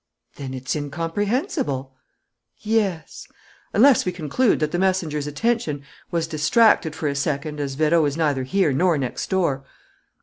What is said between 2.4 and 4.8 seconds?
"Yes... unless we conclude that the